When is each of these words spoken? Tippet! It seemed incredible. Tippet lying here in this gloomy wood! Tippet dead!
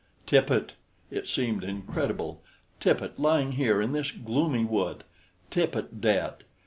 Tippet! 0.25 0.73
It 1.11 1.27
seemed 1.27 1.63
incredible. 1.63 2.41
Tippet 2.79 3.19
lying 3.19 3.51
here 3.51 3.79
in 3.83 3.91
this 3.91 4.09
gloomy 4.09 4.65
wood! 4.65 5.03
Tippet 5.51 6.01
dead! 6.01 6.37